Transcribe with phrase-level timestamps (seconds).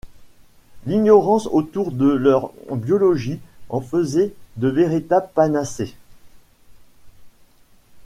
[0.87, 5.93] L'ignorance autour de leur biologie en faisait de véritables panacées.